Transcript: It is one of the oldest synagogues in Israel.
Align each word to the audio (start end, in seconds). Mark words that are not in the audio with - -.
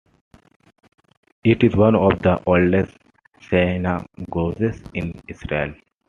It 1.43 1.63
is 1.63 1.75
one 1.75 1.93
of 1.95 2.23
the 2.23 2.41
oldest 2.47 2.97
synagogues 3.39 4.81
in 4.95 5.21
Israel. 5.27 5.75